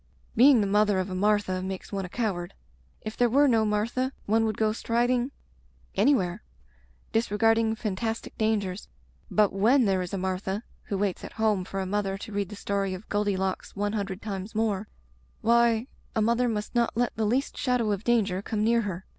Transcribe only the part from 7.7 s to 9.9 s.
fantastic dangers, but when